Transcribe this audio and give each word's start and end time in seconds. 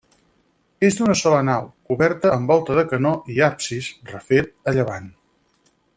És 0.87 0.95
d'una 0.99 1.15
sola 1.19 1.41
nau, 1.49 1.67
coberta 1.91 2.31
amb 2.37 2.53
volta 2.53 2.79
de 2.79 2.85
canó 2.95 3.11
i 3.35 3.37
absis, 3.49 3.93
refet, 4.15 4.51
a 4.73 4.75
llevant. 4.79 5.15